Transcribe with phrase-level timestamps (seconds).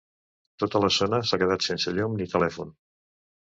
[0.63, 2.75] Tota la zona s’ha quedat sense llum ni telèfon.